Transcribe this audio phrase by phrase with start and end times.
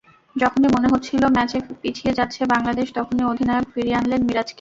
[0.35, 4.49] যখনই মনে হচ্ছিল ম্যাচে পিছিয়ে যাচ্ছে বাংলাদেশ, তখনই অধিনায়ক ফিরিয়ে আনলেন মিরাজকে।